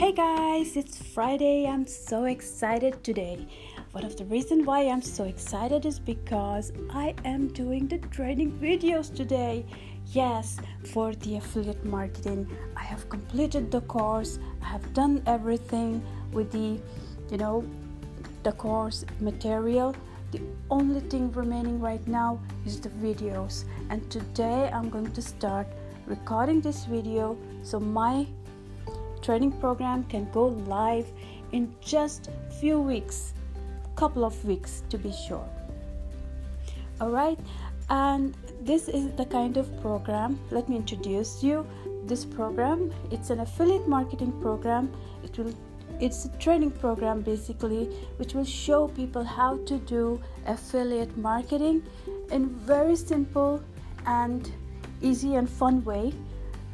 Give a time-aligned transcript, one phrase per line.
[0.00, 1.66] Hey guys, it's Friday.
[1.66, 3.46] I'm so excited today.
[3.92, 8.52] One of the reasons why I'm so excited is because I am doing the training
[8.52, 9.62] videos today.
[10.14, 12.48] Yes, for the affiliate marketing.
[12.78, 14.38] I have completed the course.
[14.62, 16.02] I have done everything
[16.32, 16.80] with the
[18.52, 19.94] course material.
[20.32, 20.40] The
[20.70, 23.66] only thing remaining right now is the videos.
[23.90, 25.66] And today I'm going to start
[26.06, 28.26] recording this video so my
[29.22, 31.06] training program can go live
[31.52, 32.30] in just
[32.60, 33.34] few weeks,
[33.94, 35.46] couple of weeks to be sure.
[37.00, 37.38] All right,
[37.88, 40.38] and this is the kind of program.
[40.50, 41.66] Let me introduce you
[42.04, 42.92] this program.
[43.10, 44.92] It's an affiliate marketing program.
[46.00, 47.84] It's a training program basically,
[48.16, 51.82] which will show people how to do affiliate marketing
[52.30, 53.62] in very simple
[54.06, 54.50] and
[55.00, 56.12] easy and fun way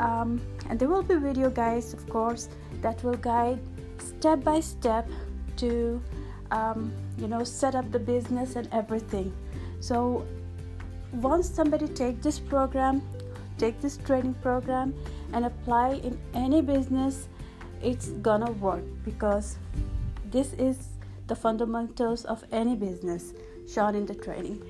[0.00, 2.48] um, and there will be video guides, of course,
[2.80, 3.60] that will guide
[3.98, 5.08] step by step
[5.58, 6.02] to
[6.50, 6.92] um,
[7.44, 9.32] set up the business and everything.
[9.80, 10.26] So
[11.12, 14.94] once somebody take this training program
[15.32, 17.28] and apply in any business,
[17.82, 19.58] it's gonna work, because
[20.30, 20.78] this is
[21.26, 23.34] the fundamentals of any business
[23.66, 24.64] shown in the training.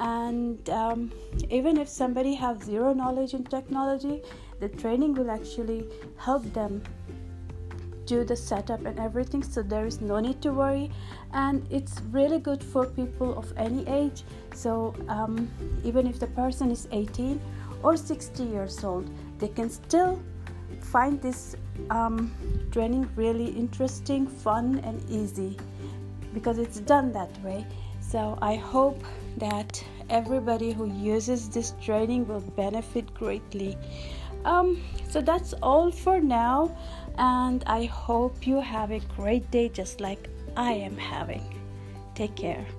[0.00, 1.12] And um,
[1.50, 4.22] even if somebody have zero knowledge in technology,
[4.58, 5.86] the training will actually
[6.16, 6.82] help them
[8.06, 10.90] do the setup and everything, so there is no need to worry.
[11.34, 14.24] And it's really good for people of any age.
[14.54, 15.48] So um,
[15.84, 17.38] even if the person is 18
[17.82, 20.20] or 60 years old, they can still
[20.80, 21.56] find this
[21.90, 22.34] um,
[22.72, 25.58] training really interesting, fun and easy,
[26.32, 27.66] because it's done that way.
[28.00, 29.00] So I hope
[29.36, 33.76] that everybody who uses this training will benefit greatly.
[34.44, 36.76] Um, so that's all for now,
[37.18, 41.54] and I hope you have a great day just like I am having.
[42.14, 42.70] Take care.